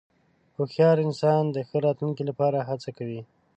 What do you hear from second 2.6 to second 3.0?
هڅه